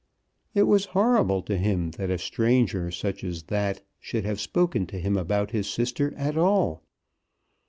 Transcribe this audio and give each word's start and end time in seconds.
It 0.55 0.63
was 0.63 0.85
horrible 0.97 1.43
to 1.43 1.55
him 1.59 1.91
that 1.91 2.09
a 2.09 2.17
stranger 2.17 2.89
such 2.89 3.23
as 3.23 3.43
that 3.43 3.83
should 3.99 4.25
have 4.25 4.39
spoken 4.39 4.87
to 4.87 4.97
him 4.99 5.15
about 5.15 5.51
his 5.51 5.69
sister 5.69 6.11
at 6.17 6.35
all. 6.35 6.81